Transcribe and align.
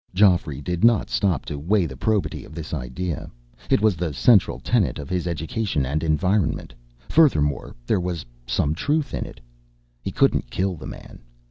Geoffrey 0.15 0.61
did 0.61 0.83
not 0.83 1.11
stop 1.11 1.45
to 1.45 1.59
weigh 1.59 1.85
the 1.85 1.95
probity 1.95 2.43
of 2.43 2.55
this 2.55 2.73
idea. 2.73 3.29
It 3.69 3.81
was 3.81 3.95
the 3.95 4.13
central 4.15 4.59
tenet 4.59 4.97
of 4.97 5.11
his 5.11 5.27
education 5.27 5.85
and 5.85 6.01
environment. 6.03 6.73
Furthermore, 7.07 7.75
there 7.85 7.99
was 8.01 8.25
some 8.47 8.73
truth 8.73 9.13
in 9.13 9.27
it. 9.27 9.39
He 10.01 10.09
couldn't 10.11 10.49
kill 10.49 10.73
the 10.75 10.87
man. 10.87 11.19